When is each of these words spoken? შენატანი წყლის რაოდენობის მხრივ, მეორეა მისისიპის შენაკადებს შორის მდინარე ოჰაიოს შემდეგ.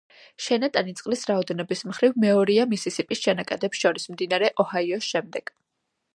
შენატანი 0.43 0.95
წყლის 1.01 1.25
რაოდენობის 1.31 1.83
მხრივ, 1.89 2.17
მეორეა 2.23 2.65
მისისიპის 2.73 3.23
შენაკადებს 3.27 3.83
შორის 3.85 4.11
მდინარე 4.17 4.53
ოჰაიოს 4.67 5.13
შემდეგ. 5.15 5.55